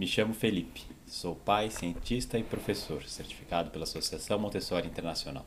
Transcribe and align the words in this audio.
Me 0.00 0.06
chamo 0.06 0.32
Felipe, 0.32 0.80
sou 1.06 1.34
pai, 1.34 1.68
cientista 1.68 2.38
e 2.38 2.42
professor, 2.42 3.02
certificado 3.02 3.70
pela 3.70 3.84
Associação 3.84 4.38
Montessori 4.38 4.86
Internacional. 4.86 5.44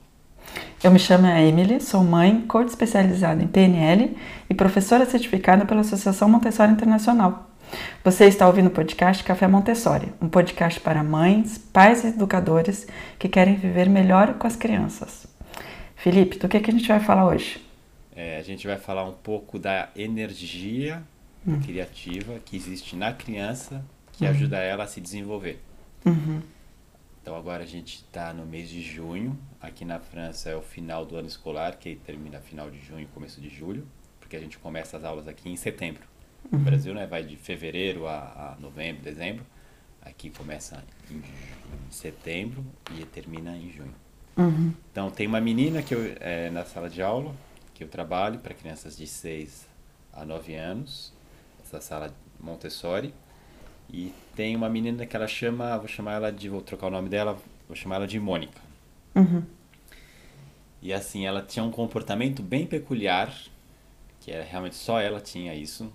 Eu 0.83 0.91
me 0.91 0.99
chamo 0.99 1.25
Emily, 1.25 1.81
sou 1.81 2.03
mãe, 2.03 2.39
coach 2.41 2.67
especializada 2.67 3.41
em 3.41 3.47
PNL 3.47 4.15
e 4.47 4.53
professora 4.53 5.07
certificada 5.07 5.65
pela 5.65 5.81
Associação 5.81 6.29
Montessori 6.29 6.71
Internacional. 6.71 7.49
Você 8.03 8.25
está 8.25 8.45
ouvindo 8.45 8.67
o 8.67 8.69
podcast 8.69 9.23
Café 9.23 9.47
Montessori, 9.47 10.13
um 10.21 10.29
podcast 10.29 10.79
para 10.79 11.03
mães, 11.03 11.57
pais 11.57 12.03
e 12.03 12.09
educadores 12.09 12.85
que 13.17 13.27
querem 13.27 13.55
viver 13.55 13.89
melhor 13.89 14.35
com 14.35 14.45
as 14.45 14.55
crianças. 14.55 15.25
Felipe, 15.95 16.37
do 16.37 16.47
que, 16.47 16.59
que 16.59 16.69
a 16.69 16.73
gente 16.73 16.87
vai 16.87 16.99
falar 16.99 17.25
hoje? 17.25 17.59
É, 18.15 18.37
a 18.37 18.43
gente 18.43 18.67
vai 18.67 18.77
falar 18.77 19.03
um 19.03 19.13
pouco 19.13 19.57
da 19.57 19.89
energia 19.95 21.01
hum. 21.43 21.59
criativa 21.59 22.39
que 22.45 22.55
existe 22.55 22.95
na 22.95 23.11
criança 23.11 23.83
que 24.13 24.23
uhum. 24.23 24.31
ajuda 24.31 24.57
ela 24.57 24.85
a 24.85 24.87
se 24.87 25.01
desenvolver. 25.01 25.59
Uhum. 26.05 26.41
Então 27.21 27.35
agora 27.35 27.63
a 27.63 27.65
gente 27.65 27.95
está 27.95 28.33
no 28.33 28.45
mês 28.45 28.69
de 28.69 28.81
junho. 28.81 29.37
Aqui 29.61 29.85
na 29.85 29.99
França 29.99 30.49
é 30.49 30.55
o 30.55 30.61
final 30.61 31.05
do 31.05 31.15
ano 31.15 31.27
escolar, 31.27 31.77
que 31.77 31.95
termina 31.95 32.39
final 32.39 32.69
de 32.69 32.79
junho, 32.79 33.07
começo 33.13 33.39
de 33.39 33.49
julho, 33.49 33.87
porque 34.19 34.35
a 34.35 34.39
gente 34.39 34.57
começa 34.57 34.97
as 34.97 35.03
aulas 35.03 35.27
aqui 35.27 35.49
em 35.49 35.55
setembro. 35.55 36.03
No 36.51 36.57
uhum. 36.57 36.63
Brasil, 36.63 36.93
né, 36.93 37.05
vai 37.05 37.23
de 37.23 37.37
fevereiro 37.37 38.07
a, 38.07 38.55
a, 38.57 38.61
novembro, 38.61 39.01
dezembro. 39.01 39.45
Aqui 40.01 40.29
começa 40.29 40.83
em, 41.09 41.15
em 41.15 41.91
setembro 41.91 42.65
e 42.97 43.05
termina 43.05 43.55
em 43.55 43.71
junho. 43.71 43.95
Uhum. 44.35 44.73
Então 44.91 45.09
tem 45.09 45.25
uma 45.25 45.39
menina 45.39 45.81
que 45.81 45.95
eu, 45.95 46.15
é, 46.19 46.49
na 46.49 46.65
sala 46.65 46.89
de 46.89 47.01
aula 47.01 47.33
que 47.73 47.83
eu 47.83 47.87
trabalho 47.87 48.39
para 48.39 48.53
crianças 48.53 48.95
de 48.97 49.07
6 49.07 49.67
a 50.11 50.25
9 50.25 50.55
anos, 50.55 51.13
essa 51.63 51.81
sala 51.81 52.13
Montessori. 52.39 53.13
E 53.91 54.13
tem 54.35 54.55
uma 54.55 54.69
menina 54.69 55.05
que 55.05 55.15
ela 55.15 55.27
chama, 55.27 55.77
vou 55.77 55.87
chamar 55.87 56.13
ela 56.13 56.31
de, 56.31 56.49
vou 56.49 56.61
trocar 56.61 56.87
o 56.87 56.91
nome 56.91 57.09
dela, 57.09 57.37
vou 57.67 57.75
chamar 57.75 57.97
ela 57.97 58.07
de 58.07 58.19
Mônica. 58.19 58.59
Uhum. 59.15 59.43
E 60.81 60.91
assim, 60.91 61.25
ela 61.25 61.41
tinha 61.41 61.63
um 61.63 61.71
comportamento 61.71 62.41
bem 62.41 62.65
peculiar, 62.65 63.33
que 64.19 64.31
era 64.31 64.43
realmente 64.43 64.75
só 64.75 64.99
ela 64.99 65.21
tinha 65.21 65.53
isso, 65.53 65.91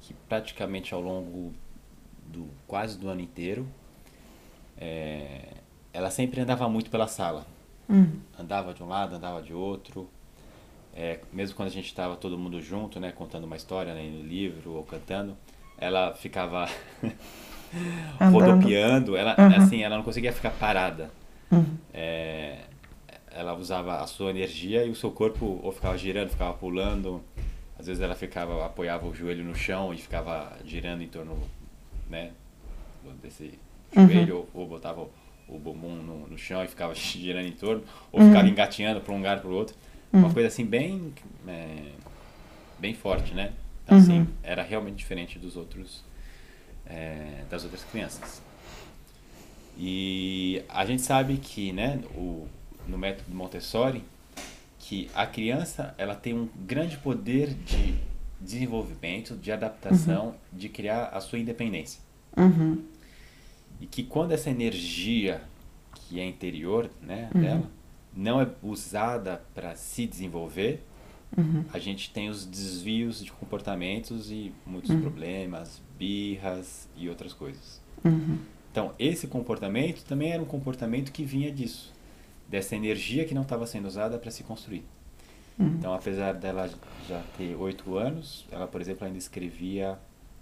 que 0.00 0.14
praticamente 0.28 0.94
ao 0.94 1.00
longo 1.00 1.52
do 2.26 2.48
quase 2.66 2.98
do 2.98 3.08
ano 3.08 3.20
inteiro, 3.20 3.66
é, 4.78 5.54
ela 5.92 6.10
sempre 6.10 6.40
andava 6.40 6.68
muito 6.68 6.90
pela 6.90 7.06
sala. 7.06 7.46
Uhum. 7.88 8.20
Andava 8.38 8.74
de 8.74 8.82
um 8.82 8.88
lado, 8.88 9.14
andava 9.16 9.42
de 9.42 9.52
outro. 9.52 10.08
É, 10.94 11.20
mesmo 11.32 11.54
quando 11.56 11.68
a 11.68 11.72
gente 11.72 11.86
estava 11.86 12.16
todo 12.16 12.38
mundo 12.38 12.60
junto, 12.60 12.98
né, 12.98 13.12
contando 13.12 13.44
uma 13.44 13.56
história 13.56 13.94
né, 13.94 14.02
no 14.08 14.22
livro 14.22 14.72
ou 14.72 14.82
cantando, 14.82 15.36
ela 15.78 16.14
ficava 16.14 16.68
rodopiando, 18.32 19.16
ela, 19.16 19.34
uhum. 19.38 19.56
assim, 19.56 19.82
ela 19.82 19.96
não 19.96 20.02
conseguia 20.02 20.32
ficar 20.32 20.50
parada. 20.50 21.10
Uhum. 21.50 21.76
É, 21.92 22.58
ela 23.30 23.54
usava 23.54 24.00
a 24.00 24.06
sua 24.06 24.30
energia 24.30 24.84
e 24.84 24.90
o 24.90 24.94
seu 24.94 25.10
corpo 25.10 25.60
ou 25.62 25.70
ficava 25.70 25.96
girando, 25.96 26.30
ficava 26.30 26.54
pulando. 26.54 27.22
Às 27.78 27.86
vezes 27.86 28.02
ela 28.02 28.14
ficava, 28.14 28.64
apoiava 28.64 29.06
o 29.06 29.14
joelho 29.14 29.44
no 29.44 29.54
chão 29.54 29.92
e 29.92 29.98
ficava 29.98 30.52
girando 30.64 31.02
em 31.02 31.08
torno, 31.08 31.38
né, 32.08 32.30
desse 33.22 33.58
uhum. 33.94 34.08
joelho, 34.08 34.36
ou, 34.36 34.62
ou, 34.62 34.66
botava 34.66 35.02
o, 35.02 35.10
o 35.46 35.58
bumbum 35.58 35.96
no, 35.96 36.26
no, 36.26 36.38
chão 36.38 36.64
e 36.64 36.68
ficava 36.68 36.94
girando 36.96 37.46
em 37.46 37.52
torno, 37.52 37.82
ou 38.10 38.20
ficava 38.22 38.44
uhum. 38.44 38.50
engatinhando 38.50 39.00
para 39.02 39.12
um 39.12 39.18
lugar 39.18 39.40
para 39.40 39.50
o 39.50 39.54
outro. 39.54 39.76
Uma 40.10 40.28
uhum. 40.28 40.32
coisa 40.32 40.48
assim 40.48 40.64
bem, 40.64 41.12
é, 41.46 41.92
bem 42.78 42.94
forte, 42.94 43.34
né? 43.34 43.52
Então, 43.86 43.98
assim, 43.98 44.20
uhum. 44.20 44.26
era 44.42 44.64
realmente 44.64 44.96
diferente 44.96 45.38
dos 45.38 45.56
outros, 45.56 46.02
é, 46.84 47.44
das 47.48 47.62
outras 47.62 47.84
crianças. 47.84 48.42
E 49.78 50.62
a 50.68 50.84
gente 50.84 51.02
sabe 51.02 51.36
que, 51.36 51.72
né, 51.72 52.02
o, 52.16 52.48
no 52.88 52.98
método 52.98 53.32
Montessori, 53.32 54.02
que 54.80 55.08
a 55.14 55.24
criança 55.24 55.94
ela 55.96 56.16
tem 56.16 56.34
um 56.34 56.48
grande 56.66 56.96
poder 56.98 57.54
de 57.54 57.94
desenvolvimento, 58.40 59.36
de 59.36 59.52
adaptação, 59.52 60.26
uhum. 60.26 60.34
de 60.52 60.68
criar 60.68 61.06
a 61.06 61.20
sua 61.20 61.38
independência. 61.38 62.00
Uhum. 62.36 62.84
E 63.80 63.86
que 63.86 64.02
quando 64.02 64.32
essa 64.32 64.50
energia 64.50 65.42
que 65.94 66.18
é 66.18 66.24
interior 66.24 66.90
né, 67.00 67.30
uhum. 67.34 67.40
dela 67.40 67.70
não 68.14 68.40
é 68.40 68.48
usada 68.62 69.42
para 69.54 69.76
se 69.76 70.06
desenvolver, 70.06 70.82
Uhum. 71.36 71.64
a 71.70 71.78
gente 71.78 72.10
tem 72.10 72.30
os 72.30 72.46
desvios 72.46 73.22
de 73.22 73.30
comportamentos 73.30 74.30
e 74.30 74.54
muitos 74.64 74.90
uhum. 74.90 75.02
problemas, 75.02 75.82
birras 75.98 76.88
e 76.96 77.08
outras 77.10 77.34
coisas. 77.34 77.80
Uhum. 78.02 78.38
Então, 78.72 78.94
esse 78.98 79.26
comportamento 79.26 80.02
também 80.04 80.32
era 80.32 80.42
um 80.42 80.46
comportamento 80.46 81.12
que 81.12 81.24
vinha 81.24 81.50
disso, 81.52 81.92
dessa 82.48 82.74
energia 82.74 83.24
que 83.24 83.34
não 83.34 83.42
estava 83.42 83.66
sendo 83.66 83.86
usada 83.86 84.18
para 84.18 84.30
se 84.30 84.44
construir. 84.44 84.84
Uhum. 85.58 85.68
Então, 85.78 85.94
apesar 85.94 86.34
dela 86.34 86.70
já 87.08 87.22
ter 87.36 87.54
oito 87.56 87.96
anos, 87.96 88.46
ela, 88.50 88.66
por 88.66 88.80
exemplo, 88.80 89.06
ainda 89.06 89.18
escrevia 89.18 89.98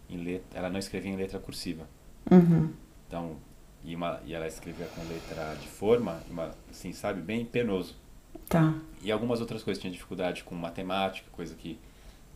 em 0.08 0.18
letra, 0.18 0.58
ela 0.58 0.70
não 0.70 0.78
escrevia 0.78 1.12
em 1.12 1.16
letra 1.16 1.38
cursiva. 1.38 1.88
Uhum. 2.30 2.70
Então, 3.06 3.36
e, 3.84 3.94
uma, 3.94 4.20
e 4.24 4.34
ela 4.34 4.46
escrevia 4.46 4.86
com 4.86 5.02
letra 5.02 5.54
de 5.60 5.68
forma, 5.68 6.20
uma, 6.30 6.50
assim, 6.70 6.92
sabe, 6.92 7.20
bem 7.20 7.44
penoso. 7.44 7.94
Tá. 8.48 8.74
E 9.02 9.10
algumas 9.10 9.40
outras 9.40 9.62
coisas, 9.62 9.80
tinha 9.80 9.92
dificuldade 9.92 10.44
com 10.44 10.54
matemática, 10.54 11.28
coisa 11.32 11.54
que 11.54 11.78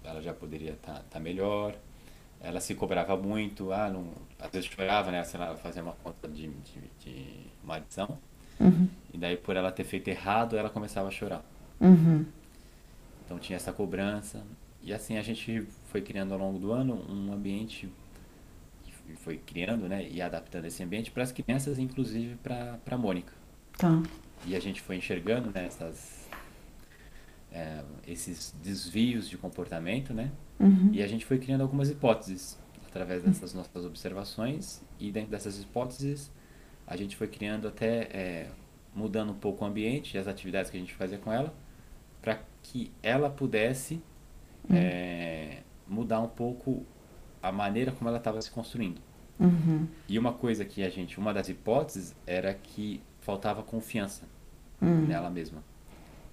ela 0.05 0.21
já 0.21 0.33
poderia 0.33 0.73
estar 0.73 0.95
tá, 0.95 1.03
tá 1.11 1.21
melhor. 1.21 1.75
Ela 2.41 2.61
se 2.61 2.75
cobrava 2.75 3.17
muito, 3.17 3.73
ah, 3.73 3.91
não, 3.91 4.13
às 4.39 4.51
vezes 4.51 4.69
chorava, 4.69 5.11
né? 5.11 5.25
Lá, 5.35 5.57
fazia 5.57 5.83
uma 5.83 5.93
conta 5.93 6.29
de, 6.29 6.49
de, 6.49 6.81
de 7.01 7.27
uma 7.65 7.77
adição. 7.77 8.19
Uhum. 8.61 8.89
E 9.13 9.19
daí, 9.19 9.37
por 9.37 9.57
ela 9.57 9.73
ter 9.73 9.85
feito 9.85 10.09
errado, 10.09 10.57
ela 10.57 10.71
começava 10.71 11.09
a 11.09 11.11
chorar. 11.11 11.45
Uhum. 11.81 12.25
Então 13.25 13.39
tinha 13.39 13.57
essa 13.57 13.73
cobrança. 13.73 14.43
E 14.83 14.93
assim 14.93 15.19
a 15.19 15.23
gente 15.23 15.67
foi 15.87 16.01
criando 16.01 16.33
ao 16.33 16.39
longo 16.39 16.59
do 16.59 16.73
ano 16.73 17.05
um 17.09 17.33
ambiente 17.33 17.91
foi 19.17 19.39
criando, 19.39 19.89
né, 19.89 20.07
e 20.07 20.21
adaptando 20.21 20.67
esse 20.67 20.83
ambiente 20.83 21.11
para 21.11 21.23
as 21.23 21.33
crianças, 21.33 21.79
inclusive 21.79 22.37
para 22.37 22.79
para 22.85 22.99
Mônica. 22.99 23.33
Tá 23.79 24.03
e 24.47 24.57
a 24.57 24.61
gente 24.61 24.81
foi 24.81 24.97
enxergando 24.97 25.51
né, 25.51 25.67
essas, 25.67 26.29
é, 27.53 27.83
esses 28.07 28.55
desvios 28.63 29.29
de 29.29 29.37
comportamento, 29.37 30.13
né? 30.15 30.31
Uhum. 30.59 30.91
E 30.93 31.03
a 31.03 31.07
gente 31.07 31.25
foi 31.25 31.39
criando 31.39 31.63
algumas 31.63 31.91
hipóteses 31.91 32.59
através 32.87 33.23
dessas 33.23 33.55
nossas 33.55 33.85
observações 33.85 34.83
e 34.99 35.11
dentro 35.11 35.31
dessas 35.31 35.61
hipóteses 35.61 36.31
a 36.87 36.97
gente 36.97 37.17
foi 37.17 37.29
criando 37.29 37.69
até 37.69 38.09
é, 38.11 38.51
mudando 38.95 39.31
um 39.31 39.37
pouco 39.37 39.65
o 39.65 39.69
ambiente 39.69 40.15
e 40.15 40.19
as 40.19 40.27
atividades 40.27 40.71
que 40.71 40.77
a 40.77 40.81
gente 40.81 40.95
fazia 40.95 41.19
com 41.19 41.33
ela 41.33 41.55
para 42.23 42.41
que 42.63 42.91
ela 43.03 43.31
pudesse 43.31 44.03
uhum. 44.69 44.77
é, 44.77 45.59
mudar 45.87 46.21
um 46.21 46.29
pouco 46.29 46.85
a 47.43 47.53
maneira 47.53 47.93
como 47.93 48.09
ela 48.09 48.19
estava 48.19 48.41
se 48.43 48.51
construindo. 48.51 49.01
Uhum. 49.39 49.87
E 50.09 50.19
uma 50.19 50.33
coisa 50.33 50.65
que 50.65 50.83
a 50.83 50.91
gente, 50.91 51.19
uma 51.19 51.33
das 51.33 51.49
hipóteses 51.49 52.15
era 52.27 52.53
que 52.53 53.01
faltava 53.29 53.63
confiança 53.63 54.25
uhum. 54.81 55.07
nela 55.07 55.29
mesma. 55.29 55.63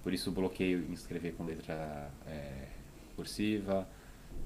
Por 0.02 0.14
isso 0.14 0.30
o 0.30 0.32
bloqueio 0.32 0.86
em 0.88 0.94
escrever 0.94 1.34
com 1.34 1.44
letra 1.44 2.10
é, 2.26 2.68
cursiva, 3.14 3.86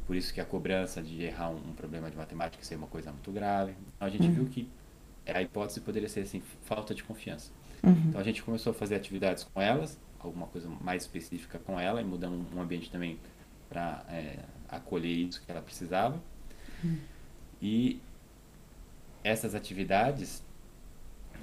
por 0.04 0.16
isso 0.16 0.34
que 0.34 0.40
a 0.40 0.44
cobrança 0.44 1.00
de 1.00 1.22
errar 1.22 1.50
um, 1.50 1.58
um, 1.58 1.72
problema 1.72 2.10
de 2.10 2.16
matemática 2.16 2.64
ser 2.64 2.74
uma 2.74 2.88
coisa 2.88 3.12
muito 3.12 3.30
grave. 3.30 3.76
Então 3.94 4.08
a 4.08 4.10
gente 4.10 4.26
uhum. 4.26 4.34
viu 4.34 4.46
que 4.46 4.68
a 5.28 5.40
hipótese 5.40 5.80
poderia 5.80 6.08
ser 6.08 6.22
assim, 6.22 6.42
falta 6.64 6.92
de 6.92 7.04
confiança. 7.04 7.52
Uhum. 7.84 7.92
Então 8.08 8.20
a 8.20 8.24
gente 8.24 8.42
começou 8.42 8.72
a 8.72 8.74
fazer 8.74 8.96
atividades 8.96 9.44
com 9.44 9.62
elas, 9.62 9.96
alguma 10.18 10.48
coisa 10.48 10.68
mais 10.80 11.04
específica 11.04 11.56
com 11.60 11.78
ela, 11.78 12.00
e 12.00 12.04
mudando 12.04 12.44
um 12.52 12.60
ambiente 12.60 12.90
também 12.90 13.16
para 13.68 14.04
é, 14.08 14.40
acolher 14.68 15.12
isso 15.12 15.40
que 15.40 15.52
ela 15.52 15.62
precisava. 15.62 16.20
Uhum. 16.82 16.98
E 17.62 18.00
essas 19.22 19.54
atividades, 19.54 20.42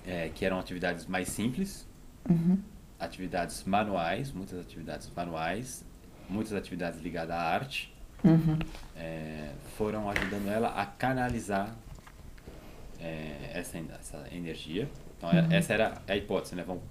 é, 0.08 0.30
que 0.30 0.46
eram 0.46 0.58
atividades 0.58 1.06
mais 1.06 1.28
simples, 1.28 1.86
uhum. 2.28 2.58
atividades 2.98 3.64
manuais, 3.66 4.32
muitas 4.32 4.60
atividades 4.60 5.12
manuais, 5.14 5.86
muitas 6.30 6.54
atividades 6.54 7.02
ligadas 7.02 7.36
à 7.36 7.42
arte, 7.42 7.94
uhum. 8.24 8.58
é, 8.96 9.52
foram 9.78 10.10
ajudando 10.10 10.48
ela 10.48 10.70
a 10.70 10.86
canalizar 10.86 11.76
é, 13.00 13.52
essa, 13.54 13.78
essa 13.78 14.26
energia. 14.32 14.90
Então, 15.18 15.30
é, 15.30 15.42
uhum. 15.42 15.52
essa 15.52 15.74
era 15.74 16.02
a 16.08 16.16
hipótese, 16.16 16.56
né? 16.56 16.64
Vamos 16.66 16.84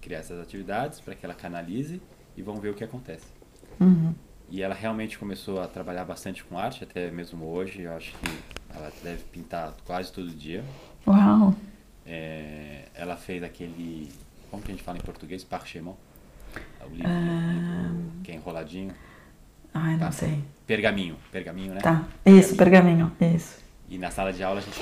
criar 0.00 0.18
essas 0.18 0.38
atividades 0.40 1.00
para 1.00 1.14
que 1.14 1.24
ela 1.24 1.34
canalize 1.34 2.00
e 2.36 2.42
vamos 2.42 2.60
ver 2.60 2.70
o 2.70 2.74
que 2.74 2.84
acontece. 2.84 3.26
Uhum. 3.80 4.14
E 4.50 4.62
ela 4.62 4.74
realmente 4.74 5.18
começou 5.18 5.60
a 5.60 5.66
trabalhar 5.66 6.04
bastante 6.04 6.42
com 6.44 6.58
arte, 6.58 6.84
até 6.84 7.10
mesmo 7.10 7.46
hoje. 7.46 7.82
Eu 7.82 7.94
acho 7.94 8.12
que 8.12 8.38
ela 8.74 8.90
deve 9.02 9.22
pintar 9.24 9.74
quase 9.84 10.12
todo 10.12 10.30
dia. 10.30 10.64
Uau! 11.06 11.54
É, 12.08 12.86
ela 12.94 13.16
fez 13.16 13.42
aquele. 13.42 14.10
Como 14.50 14.62
que 14.62 14.72
a 14.72 14.74
gente 14.74 14.82
fala 14.82 14.96
em 14.96 15.02
português? 15.02 15.44
Parchemont. 15.44 15.98
É 16.80 16.86
o 16.86 16.88
livro, 16.88 17.06
ah... 17.06 17.90
livro 17.92 18.12
que 18.24 18.32
é 18.32 18.34
enroladinho. 18.34 18.94
Ai, 19.74 19.92
não 19.92 19.98
tá. 19.98 20.12
sei. 20.12 20.42
Pergaminho. 20.66 21.16
Pergaminho, 21.30 21.74
né? 21.74 21.80
Tá. 21.80 22.08
Isso, 22.24 22.56
pergaminho. 22.56 23.12
Isso. 23.20 23.62
E 23.90 23.98
na 23.98 24.10
sala 24.10 24.32
de 24.32 24.42
aula 24.42 24.60
a 24.60 24.62
gente 24.62 24.80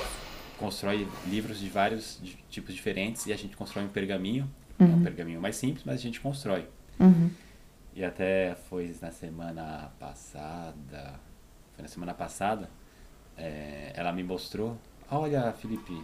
constrói 0.57 1.07
livros 1.27 1.59
de 1.59 1.69
vários 1.69 2.19
tipos 2.49 2.73
diferentes 2.73 3.25
e 3.27 3.33
a 3.33 3.35
gente 3.35 3.55
constrói 3.55 3.85
um 3.85 3.89
pergaminho, 3.89 4.49
uhum. 4.79 4.91
é 4.91 4.95
um 4.95 5.03
pergaminho 5.03 5.41
mais 5.41 5.55
simples, 5.55 5.83
mas 5.85 5.95
a 5.95 6.01
gente 6.01 6.19
constrói. 6.19 6.67
Uhum. 6.99 7.29
E 7.93 8.03
até 8.03 8.55
foi 8.69 8.95
na 9.01 9.11
semana 9.11 9.91
passada, 9.99 11.19
foi 11.75 11.83
na 11.83 11.87
semana 11.87 12.13
passada, 12.13 12.69
é, 13.37 13.91
ela 13.95 14.11
me 14.11 14.23
mostrou, 14.23 14.77
olha 15.09 15.51
Felipe, 15.53 16.03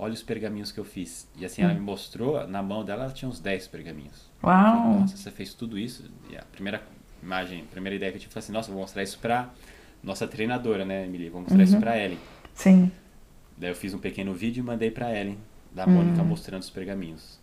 olha 0.00 0.14
os 0.14 0.22
pergaminhos 0.22 0.72
que 0.72 0.80
eu 0.80 0.84
fiz. 0.84 1.28
E 1.36 1.44
assim, 1.44 1.62
ela 1.62 1.74
me 1.74 1.80
mostrou, 1.80 2.46
na 2.48 2.62
mão 2.62 2.82
dela 2.82 3.04
ela 3.04 3.12
tinha 3.12 3.28
uns 3.28 3.38
10 3.38 3.68
pergaminhos. 3.68 4.30
Uau! 4.42 4.54
Falei, 4.54 5.00
nossa, 5.00 5.16
você 5.16 5.30
fez 5.30 5.52
tudo 5.52 5.78
isso? 5.78 6.10
E 6.30 6.36
a 6.38 6.42
primeira 6.50 6.82
imagem, 7.22 7.60
a 7.60 7.70
primeira 7.70 7.94
ideia 7.94 8.10
que 8.10 8.16
eu 8.16 8.20
tive 8.22 8.32
foi 8.32 8.40
assim, 8.40 8.52
nossa, 8.52 8.72
vou 8.72 8.80
mostrar 8.80 9.02
isso 9.02 9.18
pra 9.18 9.50
nossa 10.02 10.26
treinadora, 10.26 10.86
né, 10.86 11.04
Emily? 11.04 11.28
Vou 11.28 11.42
mostrar 11.42 11.58
uhum. 11.58 11.64
isso 11.64 11.78
pra 11.78 11.98
Ellen. 11.98 12.18
Sim. 12.54 12.90
Daí 13.58 13.70
eu 13.70 13.76
fiz 13.76 13.92
um 13.92 13.98
pequeno 13.98 14.32
vídeo 14.32 14.62
e 14.62 14.64
mandei 14.64 14.90
pra 14.90 15.14
Ellen, 15.14 15.38
da 15.70 15.86
Mônica, 15.86 16.22
uhum. 16.22 16.28
mostrando 16.28 16.62
os 16.62 16.70
pergaminhos. 16.70 17.38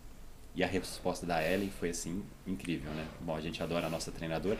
E 0.56 0.64
a 0.64 0.66
resposta 0.66 1.24
da 1.24 1.40
Ellen 1.40 1.70
foi 1.70 1.90
assim, 1.90 2.24
incrível, 2.44 2.90
né? 2.90 3.06
Bom, 3.20 3.36
a 3.36 3.40
gente 3.40 3.62
adora 3.62 3.86
a 3.86 3.90
nossa 3.90 4.10
treinadora. 4.10 4.58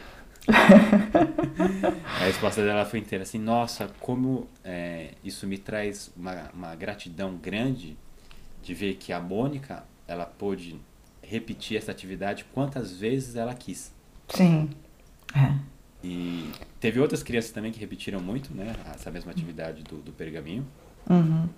a 2.21 2.25
resposta 2.25 2.65
dela 2.65 2.85
foi 2.85 2.99
inteira 2.99 3.23
assim, 3.23 3.39
nossa, 3.39 3.89
como 4.01 4.49
é, 4.65 5.13
isso 5.23 5.47
me 5.47 5.59
traz 5.59 6.11
uma, 6.17 6.51
uma 6.55 6.75
gratidão 6.75 7.37
grande 7.37 7.97
de 8.63 8.75
ver 8.75 8.95
que 8.95 9.13
a 9.13 9.21
Mônica, 9.21 9.85
ela 10.07 10.27
pôde 10.27 10.81
repetir 11.23 11.77
essa 11.77 11.91
atividade 11.93 12.45
quantas 12.53 12.93
vezes 12.93 13.37
ela 13.37 13.55
quis. 13.55 13.93
Sim. 14.29 14.71
É. 15.35 15.55
E 16.03 16.51
teve 16.81 17.01
outras 17.01 17.23
crianças 17.23 17.51
também 17.51 17.73
que 17.73 17.81
repetiram 17.81 18.21
muito, 18.21 18.55
né? 18.55 18.75
Essa 18.95 19.11
mesma 19.11 19.33
atividade 19.33 19.83
do, 19.83 19.97
do 19.99 20.13
pergaminho. 20.13 20.67
Uhum. 21.09 21.49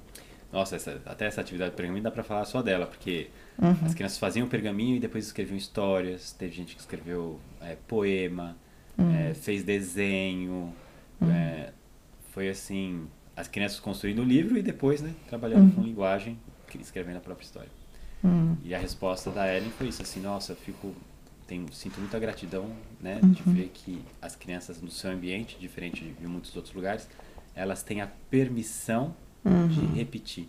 Nossa, 0.52 0.76
essa, 0.76 1.00
até 1.06 1.26
essa 1.26 1.40
atividade 1.40 1.70
do 1.72 1.76
pergaminho 1.76 2.02
dá 2.02 2.10
pra 2.10 2.24
falar 2.24 2.44
só 2.44 2.60
dela, 2.62 2.86
porque 2.86 3.28
uhum. 3.60 3.76
as 3.84 3.94
crianças 3.94 4.18
faziam 4.18 4.46
o 4.46 4.50
pergaminho 4.50 4.96
e 4.96 5.00
depois 5.00 5.26
escreviam 5.26 5.56
histórias. 5.56 6.32
Teve 6.32 6.52
gente 6.52 6.74
que 6.74 6.80
escreveu 6.80 7.38
é, 7.60 7.76
poema, 7.86 8.56
uhum. 8.98 9.14
é, 9.14 9.34
fez 9.34 9.62
desenho. 9.62 10.72
Uhum. 11.20 11.30
É, 11.30 11.72
foi 12.30 12.48
assim, 12.48 13.06
as 13.36 13.48
crianças 13.48 13.80
construindo 13.80 14.20
o 14.20 14.24
livro 14.24 14.56
e 14.56 14.62
depois, 14.62 15.00
né, 15.00 15.14
trabalhando 15.28 15.64
uhum. 15.64 15.70
com 15.70 15.82
linguagem, 15.82 16.38
escrevendo 16.78 17.16
a 17.16 17.20
própria 17.20 17.44
história. 17.44 17.70
Uhum. 18.22 18.56
E 18.62 18.74
a 18.74 18.78
resposta 18.78 19.30
da 19.30 19.52
Ellen 19.52 19.70
foi 19.70 19.88
isso, 19.88 20.02
assim, 20.02 20.20
nossa, 20.20 20.52
eu 20.52 20.56
fico 20.56 20.94
tenho, 21.50 21.66
sinto 21.72 21.98
muita 21.98 22.16
gratidão, 22.20 22.70
né, 23.00 23.18
uhum. 23.20 23.32
de 23.32 23.42
ver 23.42 23.70
que 23.74 24.00
as 24.22 24.36
crianças 24.36 24.80
no 24.80 24.88
seu 24.88 25.10
ambiente, 25.10 25.58
diferente 25.58 26.04
de 26.04 26.26
muitos 26.28 26.54
outros 26.54 26.72
lugares, 26.72 27.08
elas 27.56 27.82
têm 27.82 28.00
a 28.00 28.06
permissão 28.06 29.16
uhum. 29.44 29.66
de 29.66 29.84
repetir. 29.86 30.48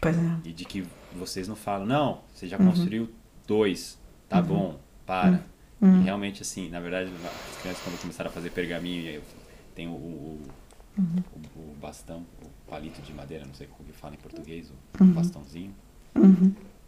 Pois 0.00 0.16
é. 0.16 0.36
E 0.44 0.52
de 0.52 0.64
que 0.64 0.86
vocês 1.16 1.48
não 1.48 1.56
falam, 1.56 1.84
não, 1.84 2.20
você 2.32 2.46
já 2.46 2.58
uhum. 2.58 2.66
construiu 2.66 3.10
dois, 3.44 3.98
tá 4.28 4.38
uhum. 4.38 4.46
bom, 4.46 4.80
para. 5.04 5.44
Uhum. 5.80 6.00
E 6.00 6.04
realmente, 6.04 6.42
assim, 6.42 6.68
na 6.70 6.80
verdade, 6.80 7.10
as 7.24 7.60
crianças 7.60 7.82
quando 7.82 8.00
começaram 8.00 8.30
a 8.30 8.32
fazer 8.32 8.50
pergaminho, 8.50 9.20
tem 9.74 9.86
o, 9.86 9.90
o, 9.90 10.40
uhum. 10.98 11.22
o, 11.54 11.60
o, 11.60 11.76
bastão, 11.80 12.24
o 12.42 12.70
palito 12.70 13.02
de 13.02 13.12
madeira, 13.12 13.44
não 13.44 13.54
sei 13.54 13.66
como 13.66 13.88
que 13.88 13.92
fala 13.92 14.14
em 14.14 14.18
português, 14.18 14.72
o 15.00 15.04
bastãozinho. 15.04 15.74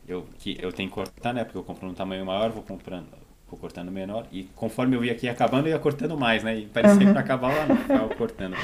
Eu, 0.06 0.26
que 0.38 0.56
eu 0.60 0.72
tenho 0.72 0.88
que 0.88 0.94
cortar, 0.94 1.34
né? 1.34 1.44
Porque 1.44 1.58
eu 1.58 1.62
compro 1.62 1.86
um 1.86 1.92
tamanho 1.92 2.24
maior, 2.24 2.50
vou 2.50 2.62
comprando, 2.62 3.06
vou 3.50 3.58
cortando 3.58 3.92
menor. 3.92 4.26
E 4.32 4.44
conforme 4.56 4.96
eu 4.96 5.04
ia 5.04 5.12
aqui 5.12 5.28
acabando, 5.28 5.66
eu 5.66 5.72
ia 5.72 5.78
cortando 5.78 6.16
mais, 6.16 6.42
né? 6.42 6.60
E 6.60 6.66
parecia 6.66 7.06
uhum. 7.06 7.12
que 7.12 7.18
acabar 7.18 7.54
lá, 7.54 7.66
não 7.66 7.76
ficava 7.76 8.14
cortando 8.14 8.56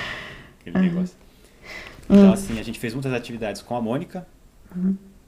aquele 0.58 0.78
uhum. 0.78 0.82
negócio. 0.82 1.16
Então, 2.08 2.32
assim, 2.32 2.58
a 2.58 2.62
gente 2.62 2.78
fez 2.78 2.94
muitas 2.94 3.12
atividades 3.12 3.60
com 3.60 3.76
a 3.76 3.80
Mônica. 3.80 4.26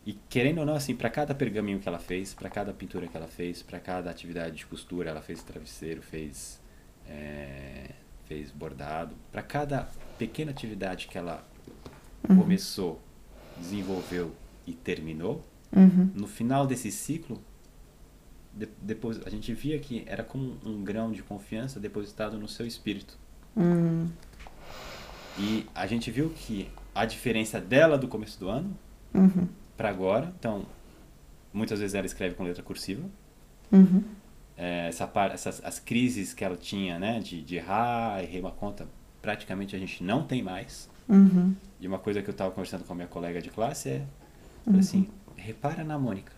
E 0.07 0.13
querendo 0.29 0.59
ou 0.59 0.65
não, 0.65 0.75
assim, 0.75 0.95
para 0.95 1.11
cada 1.11 1.35
pergaminho 1.35 1.81
que 1.81 1.89
ela 1.89 1.99
fez, 1.99 2.33
para 2.33 2.49
cada 2.49 2.73
pintura 2.73 3.09
que 3.09 3.17
ela 3.17 3.27
fez, 3.27 3.61
para 3.61 3.81
cada 3.81 4.09
atividade 4.09 4.55
de 4.55 4.65
costura, 4.65 5.11
ela 5.11 5.21
fez 5.21 5.43
travesseiro, 5.43 6.01
fez, 6.01 6.61
é, 7.09 7.91
fez 8.25 8.53
bordado. 8.53 9.17
Para 9.33 9.43
cada 9.43 9.89
pequena 10.17 10.53
atividade 10.53 11.09
que 11.09 11.19
ela 11.19 11.45
uhum. 12.29 12.37
começou, 12.37 13.03
desenvolveu 13.59 14.33
e 14.65 14.75
terminou, 14.75 15.45
uhum. 15.75 16.09
no 16.15 16.29
final 16.29 16.69
desse 16.69 16.93
ciclo, 16.93 17.43
de, 18.55 18.69
depois 18.81 19.21
a 19.27 19.29
gente 19.29 19.53
via 19.55 19.77
que 19.81 20.05
era 20.07 20.23
como 20.23 20.57
um 20.65 20.85
grão 20.85 21.11
de 21.11 21.21
confiança 21.25 21.81
depositado 21.81 22.39
no 22.39 22.47
seu 22.47 22.65
espírito. 22.65 23.19
Uhum. 23.57 24.09
E 25.37 25.67
a 25.75 25.85
gente 25.85 26.13
viu 26.13 26.31
que 26.31 26.71
a 26.95 27.05
diferença 27.05 27.61
dela 27.61 27.99
do 27.99 28.07
começo 28.07 28.39
do 28.39 28.49
ano 28.49 28.79
uhum. 29.13 29.49
Para 29.77 29.89
agora, 29.89 30.33
então 30.39 30.65
muitas 31.53 31.81
vezes 31.81 31.95
ela 31.95 32.07
escreve 32.07 32.35
com 32.35 32.45
letra 32.45 32.63
cursiva. 32.63 33.03
Uhum. 33.71 34.03
É, 34.57 34.89
essa 34.89 35.11
essas 35.33 35.63
as 35.65 35.79
crises 35.79 36.33
que 36.33 36.45
ela 36.45 36.57
tinha, 36.57 36.99
né, 36.99 37.21
de, 37.21 37.43
de 37.43 37.57
errar, 37.57 38.23
errei 38.23 38.41
uma 38.41 38.53
conta, 38.53 38.87
praticamente 39.21 39.77
a 39.77 39.79
gente 39.79 40.03
não 40.03 40.23
tem 40.23 40.43
mais. 40.43 40.89
Uhum. 41.09 41.55
E 41.81 41.87
uma 41.87 41.99
coisa 41.99 42.23
que 42.23 42.29
eu 42.29 42.33
estava 42.33 42.51
conversando 42.51 42.85
com 42.85 42.93
a 42.93 42.97
minha 42.97 43.09
colega 43.09 43.41
de 43.41 43.51
classe 43.51 43.91
é, 43.91 44.07
uhum. 44.67 44.79
assim, 44.79 45.09
repara 45.37 45.85
na 45.85 45.99
Mônica 45.99 46.37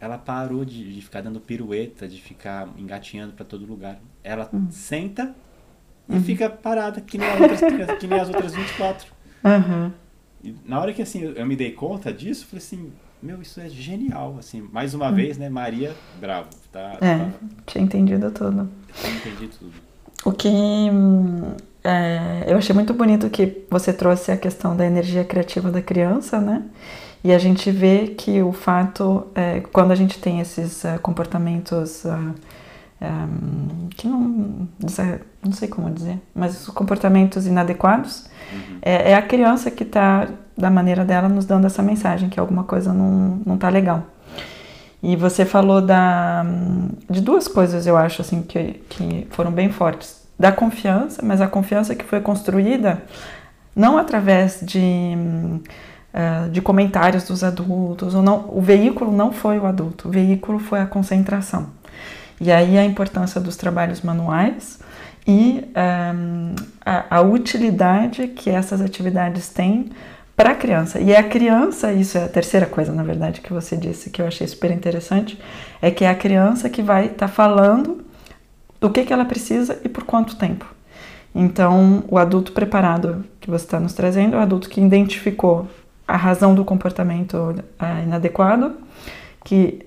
ela 0.00 0.18
parou 0.18 0.64
de, 0.64 0.94
de 0.94 1.02
ficar 1.02 1.22
dando 1.22 1.40
pirueta, 1.40 2.06
de 2.06 2.20
ficar 2.20 2.68
engatinhando 2.76 3.32
para 3.32 3.44
todo 3.44 3.64
lugar. 3.64 3.98
Ela 4.22 4.48
uhum. 4.52 4.70
senta 4.70 5.34
e 6.08 6.14
uhum. 6.14 6.22
fica 6.22 6.48
parada, 6.50 7.00
que 7.00 7.18
nem, 7.18 7.28
as 7.28 7.40
outras, 7.40 7.98
que 7.98 8.06
nem 8.06 8.20
as 8.20 8.28
outras 8.28 8.54
24. 8.54 9.12
Uhum. 9.44 9.92
E 10.42 10.54
na 10.64 10.80
hora 10.80 10.92
que 10.92 11.02
assim, 11.02 11.32
eu, 11.34 11.46
me 11.46 11.56
dei 11.56 11.72
conta 11.72 12.12
disso, 12.12 12.44
eu 12.44 12.48
falei 12.48 12.64
assim, 12.64 12.92
meu, 13.22 13.40
isso 13.42 13.60
é 13.60 13.68
genial, 13.68 14.36
assim, 14.38 14.60
mais 14.72 14.94
uma 14.94 15.08
uhum. 15.08 15.14
vez, 15.14 15.38
né, 15.38 15.48
Maria, 15.48 15.94
bravo, 16.20 16.48
tá? 16.70 16.98
É, 17.00 17.18
tá, 17.18 17.30
tinha 17.66 17.82
entendido 17.82 18.30
tudo. 18.30 18.68
Tinha 18.94 19.14
entendido 19.14 19.52
tudo. 19.58 19.72
O 20.24 20.32
que 20.32 20.48
é, 21.84 22.44
eu 22.48 22.58
achei 22.58 22.74
muito 22.74 22.92
bonito 22.92 23.30
que 23.30 23.64
você 23.70 23.92
trouxe 23.92 24.32
a 24.32 24.36
questão 24.36 24.76
da 24.76 24.84
energia 24.84 25.24
criativa 25.24 25.70
da 25.70 25.80
criança, 25.80 26.40
né? 26.40 26.64
E 27.22 27.32
a 27.32 27.38
gente 27.38 27.70
vê 27.70 28.08
que 28.08 28.42
o 28.42 28.52
fato, 28.52 29.26
é, 29.34 29.60
quando 29.72 29.92
a 29.92 29.94
gente 29.94 30.18
tem 30.18 30.40
esses 30.40 30.84
uh, 30.84 30.98
comportamentos 31.00 32.04
que 34.06 35.20
não, 35.44 35.52
sei 35.52 35.68
como 35.68 35.90
dizer, 35.90 36.18
mas 36.34 36.60
os 36.60 36.74
comportamentos 36.74 37.46
inadequados, 37.46 38.26
uhum. 38.52 38.78
é, 38.82 39.12
é, 39.12 39.14
a 39.14 39.22
criança 39.22 39.70
que 39.70 39.82
está, 39.82 40.28
da 40.56 40.70
maneira 40.70 41.04
dela, 41.04 41.28
nos 41.28 41.44
dando 41.44 41.66
essa 41.66 41.82
mensagem 41.82 42.28
que 42.28 42.38
alguma 42.38 42.64
coisa 42.64 42.92
não, 42.92 43.40
não 43.44 43.58
tá 43.58 43.68
legal. 43.68 44.04
E 45.02 45.14
você 45.14 45.44
falou 45.44 45.80
da, 45.80 46.44
de 47.08 47.20
duas 47.20 47.46
coisas, 47.46 47.86
eu 47.86 47.96
acho, 47.96 48.22
assim, 48.22 48.42
que, 48.42 48.80
que 48.88 49.26
foram 49.30 49.52
bem 49.52 49.70
fortes. 49.70 50.26
Da 50.38 50.52
confiança, 50.52 51.22
mas 51.24 51.40
a 51.40 51.48
confiança 51.48 51.94
que 51.94 52.04
foi 52.04 52.20
construída 52.20 53.02
não 53.74 53.96
através 53.96 54.60
de 54.62 55.16
é, 56.16 56.48
de 56.48 56.62
comentários 56.62 57.24
dos 57.24 57.44
adultos, 57.44 58.14
ou 58.14 58.22
não, 58.22 58.46
o 58.48 58.62
veículo 58.62 59.12
não 59.12 59.32
foi 59.32 59.58
o 59.58 59.66
adulto, 59.66 60.08
o 60.08 60.10
veículo 60.10 60.58
foi 60.58 60.80
a 60.80 60.86
concentração. 60.86 61.66
E 62.40 62.52
aí 62.52 62.76
a 62.78 62.84
importância 62.84 63.40
dos 63.40 63.56
trabalhos 63.56 64.02
manuais 64.02 64.78
e 65.26 65.64
um, 66.14 66.54
a, 66.84 67.16
a, 67.16 67.20
utilidade 67.20 68.28
que 68.28 68.48
essas 68.50 68.80
atividades 68.80 69.48
têm 69.48 69.90
para 70.36 70.50
a 70.50 70.54
criança. 70.54 71.00
E 71.00 71.16
a 71.16 71.22
criança, 71.22 71.92
isso 71.92 72.18
é 72.18 72.24
a 72.24 72.28
terceira 72.28 72.66
coisa, 72.66 72.92
na 72.92 73.02
verdade, 73.02 73.40
que 73.40 73.52
você 73.52 73.76
disse, 73.76 74.10
que 74.10 74.20
eu 74.20 74.26
achei 74.26 74.46
super 74.46 74.70
interessante, 74.70 75.40
é 75.80 75.90
que 75.90 76.04
é 76.04 76.10
a 76.10 76.14
criança 76.14 76.68
que 76.68 76.82
vai 76.82 77.06
estar 77.06 77.26
tá 77.26 77.28
falando 77.28 78.04
do 78.78 78.90
que, 78.90 79.04
que 79.04 79.12
ela 79.12 79.24
precisa 79.24 79.80
e 79.82 79.88
por 79.88 80.04
quanto 80.04 80.36
tempo. 80.36 80.66
Então, 81.34 82.04
o 82.08 82.18
adulto 82.18 82.52
preparado 82.52 83.24
que 83.40 83.50
você 83.50 83.64
está 83.64 83.80
nos 83.80 83.94
trazendo 83.94 84.36
é 84.36 84.38
o 84.38 84.42
adulto 84.42 84.68
que 84.68 84.80
identificou 84.80 85.66
a 86.06 86.16
razão 86.16 86.54
do 86.54 86.64
comportamento 86.64 87.54
é, 87.78 88.04
inadequado, 88.04 88.76
que 89.44 89.86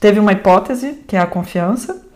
teve 0.00 0.18
uma 0.18 0.32
hipótese, 0.32 1.04
que 1.06 1.16
é 1.16 1.20
a 1.20 1.26
confiança, 1.26 2.06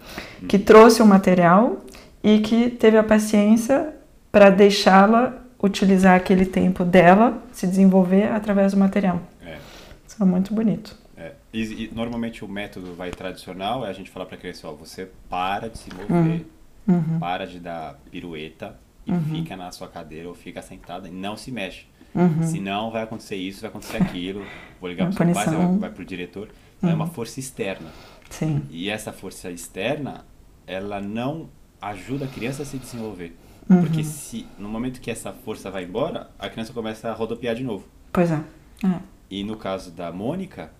que 0.48 0.58
trouxe 0.58 1.02
o 1.02 1.06
material 1.06 1.84
e 2.22 2.40
que 2.40 2.70
teve 2.70 2.96
a 2.96 3.02
paciência 3.02 3.94
para 4.30 4.50
deixá-la 4.50 5.38
utilizar 5.62 6.16
aquele 6.16 6.44
tempo 6.44 6.84
dela 6.84 7.40
se 7.52 7.66
desenvolver 7.66 8.32
através 8.32 8.72
do 8.72 8.78
material. 8.78 9.20
É. 9.44 9.58
Isso 10.06 10.20
é 10.20 10.24
muito 10.24 10.52
bonito. 10.52 10.96
É. 11.16 11.32
E, 11.52 11.84
e, 11.84 11.90
normalmente 11.94 12.44
o 12.44 12.48
método 12.48 12.94
vai 12.94 13.10
tradicional 13.10 13.86
é 13.86 13.90
a 13.90 13.92
gente 13.92 14.10
falar 14.10 14.26
para 14.26 14.36
a 14.36 14.38
criança, 14.38 14.66
ó, 14.68 14.72
você 14.72 15.08
para 15.28 15.68
de 15.68 15.78
se 15.78 15.90
mover, 15.94 16.46
uhum. 16.86 16.94
uhum. 16.94 17.18
para 17.20 17.46
de 17.46 17.60
dar 17.60 17.94
pirueta 18.10 18.76
e 19.06 19.12
uhum. 19.12 19.22
fica 19.24 19.56
na 19.56 19.70
sua 19.70 19.88
cadeira 19.88 20.28
ou 20.28 20.34
fica 20.34 20.62
sentada 20.62 21.06
e 21.06 21.10
não 21.10 21.36
se 21.36 21.52
mexe. 21.52 21.86
Uhum. 22.14 22.42
Senão 22.42 22.90
vai 22.90 23.02
acontecer 23.02 23.36
isso, 23.36 23.60
vai 23.60 23.70
acontecer 23.70 23.96
aquilo. 23.96 24.44
Vou 24.80 24.90
ligar 24.90 25.12
para 25.12 25.12
o 25.12 25.34
seu 25.34 25.34
pai, 25.34 25.46
vai, 25.46 25.78
vai 25.78 25.90
para 25.90 26.02
o 26.02 26.04
diretor. 26.04 26.48
Então 26.76 26.88
uhum. 26.88 26.92
é 26.92 26.94
uma 26.94 27.06
força 27.06 27.40
externa. 27.40 27.90
Sim. 28.28 28.62
E 28.70 28.88
essa 28.88 29.12
força 29.12 29.50
externa, 29.50 30.24
ela 30.66 31.00
não 31.00 31.48
ajuda 31.80 32.24
a 32.24 32.28
criança 32.28 32.62
a 32.62 32.66
se 32.66 32.78
desenvolver. 32.78 33.36
Uhum. 33.68 33.80
Porque 33.80 34.02
se 34.02 34.46
no 34.58 34.68
momento 34.68 35.00
que 35.00 35.10
essa 35.10 35.32
força 35.32 35.70
vai 35.70 35.84
embora, 35.84 36.30
a 36.38 36.48
criança 36.48 36.72
começa 36.72 37.08
a 37.08 37.12
rodopiar 37.12 37.54
de 37.54 37.62
novo. 37.62 37.86
Pois 38.12 38.30
é. 38.30 38.42
é. 38.84 39.00
E 39.30 39.44
no 39.44 39.56
caso 39.56 39.90
da 39.90 40.12
Mônica, 40.12 40.70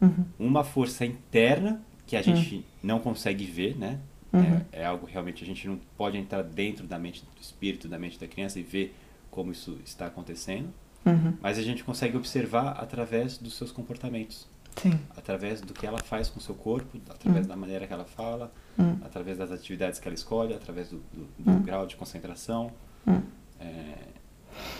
Uhum. 0.00 0.24
uma 0.38 0.64
força 0.64 1.06
interna 1.06 1.80
que 2.06 2.16
a 2.16 2.22
gente 2.22 2.64
não 2.82 2.98
consegue 2.98 3.44
ver, 3.44 3.76
né? 3.76 3.98
Uhum. 4.32 4.60
É, 4.72 4.82
é 4.82 4.84
algo 4.84 5.06
realmente 5.06 5.42
a 5.42 5.46
gente 5.46 5.66
não 5.66 5.78
pode 5.96 6.18
entrar 6.18 6.42
dentro 6.42 6.86
da 6.86 6.98
mente 6.98 7.22
do 7.22 7.40
espírito, 7.40 7.88
da 7.88 7.98
mente 7.98 8.18
da 8.18 8.26
criança 8.26 8.58
e 8.58 8.62
ver 8.62 8.94
como 9.34 9.50
isso 9.52 9.76
está 9.84 10.06
acontecendo, 10.06 10.68
Uhum. 11.04 11.34
mas 11.42 11.58
a 11.58 11.62
gente 11.62 11.82
consegue 11.82 12.16
observar 12.16 12.68
através 12.80 13.36
dos 13.36 13.54
seus 13.56 13.70
comportamentos, 13.72 14.46
Sim. 14.76 14.98
através 15.16 15.60
do 15.60 15.74
que 15.74 15.84
ela 15.86 15.98
faz 15.98 16.28
com 16.30 16.38
o 16.38 16.42
seu 16.42 16.54
corpo, 16.54 16.96
através 17.10 17.46
da 17.46 17.56
maneira 17.56 17.86
que 17.86 17.92
ela 17.92 18.04
fala, 18.04 18.52
Hum. 18.78 18.96
através 19.04 19.36
das 19.36 19.50
atividades 19.50 19.98
que 19.98 20.06
ela 20.08 20.14
escolhe, 20.14 20.54
através 20.54 20.88
do, 20.88 21.02
do- 21.12 21.28
do 21.52 21.60
grau 21.64 21.84
de 21.86 21.96
concentração. 21.96 22.70
Hum. 23.06 23.20
É, 23.60 23.94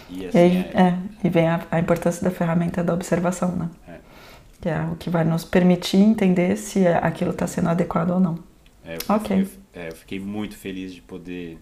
e 0.09 0.21
E 0.23 0.27
assim, 0.29 0.39
aí, 0.39 0.57
é- 0.59 0.81
é, 0.83 0.99
e 1.25 1.29
vem 1.29 1.49
a, 1.49 1.67
a 1.71 1.79
importância 1.81 2.23
da 2.23 2.31
ferramenta 2.31 2.83
da 2.83 2.95
observação, 2.95 3.55
né? 3.57 3.69
É. 3.89 3.99
Que 4.61 4.69
é 4.69 4.81
o 4.87 4.97
que 4.97 5.11
vai 5.11 5.25
nos 5.25 5.45
permitir 5.45 5.99
entender 5.99 6.57
se 6.57 6.87
é- 6.87 6.97
aquilo 6.97 7.33
está 7.33 7.47
sendo 7.47 7.69
adequado 7.69 8.11
ou 8.13 8.21
não. 8.21 8.39
É, 8.85 8.95
eu, 8.97 9.15
Ok. 9.17 9.49
eu- 9.75 9.83
eu 9.83 9.93
fiquei 9.97 10.19
muito 10.21 10.57
feliz 10.57 10.93
de 10.95 11.03
poder. 11.03 11.59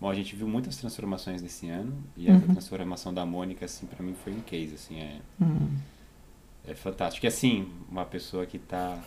Bom, 0.00 0.10
a 0.10 0.14
gente 0.14 0.34
viu 0.36 0.46
muitas 0.46 0.76
transformações 0.76 1.40
nesse 1.40 1.68
ano 1.68 1.92
e 2.16 2.28
essa 2.28 2.44
Uhum. 2.46 2.52
transformação 2.52 3.14
da 3.14 3.24
Mônica, 3.24 3.64
assim, 3.64 3.86
para 3.86 4.04
mim 4.04 4.14
foi 4.22 4.32
um 4.32 4.40
case, 4.40 4.74
assim, 4.74 5.00
é, 5.00 5.16
Hum. 5.40 5.68
é 6.68 6.74
fantástico. 6.74 7.24
E 7.24 7.28
assim, 7.28 7.68
uma 7.90 8.04
pessoa 8.04 8.44
que 8.44 8.56
está 8.58 8.98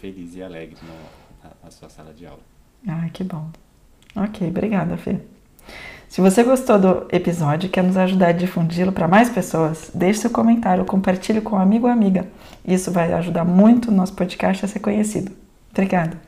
feliz 0.00 0.34
e 0.36 0.42
alegre 0.42 0.76
na, 1.42 1.50
na 1.64 1.70
sua 1.70 1.88
sala 1.88 2.14
de 2.14 2.26
aula. 2.26 2.40
Ai, 2.86 3.10
que 3.10 3.24
bom. 3.24 3.50
Ok, 4.16 4.48
obrigada, 4.48 4.96
Fê. 4.96 5.20
Se 6.08 6.22
você 6.22 6.42
gostou 6.42 6.78
do 6.78 7.06
episódio 7.14 7.66
e 7.66 7.70
quer 7.70 7.84
nos 7.84 7.96
ajudar 7.98 8.28
a 8.28 8.32
difundi-lo 8.32 8.92
para 8.92 9.06
mais 9.06 9.28
pessoas, 9.28 9.90
deixe 9.94 10.20
seu 10.20 10.30
comentário, 10.30 10.84
compartilhe 10.86 11.42
com 11.42 11.56
um 11.56 11.58
amigo 11.58 11.86
ou 11.86 11.92
amiga. 11.92 12.26
Isso 12.66 12.90
vai 12.90 13.12
ajudar 13.12 13.44
muito 13.44 13.88
o 13.90 13.94
nosso 13.94 14.14
podcast 14.14 14.64
a 14.64 14.68
ser 14.68 14.80
conhecido. 14.80 15.30
Obrigada. 15.70 16.18